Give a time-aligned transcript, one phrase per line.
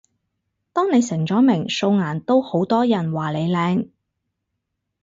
[0.73, 3.89] 當你成咗名，素顏都好多人話你靚